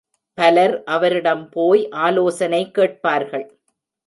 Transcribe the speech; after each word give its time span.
பலர் 0.37 0.83
அவரிடம் 0.85 1.49
போய் 1.49 1.89
ஆலோசனை 1.89 2.71
கேட்பார்கள். 2.71 3.45